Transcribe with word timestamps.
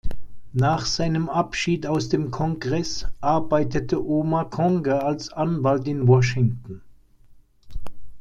Nach 0.53 0.87
seinem 0.87 1.29
Abschied 1.29 1.85
aus 1.85 2.09
dem 2.09 2.31
Kongress 2.31 3.05
arbeitete 3.21 4.03
Omar 4.03 4.49
Conger 4.49 5.03
als 5.03 5.29
Anwalt 5.31 5.87
in 5.87 6.07
Washington. 6.07 6.81